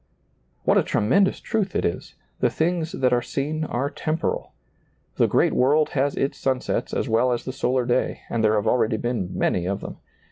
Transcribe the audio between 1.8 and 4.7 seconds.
is! The things that are seen are temporal.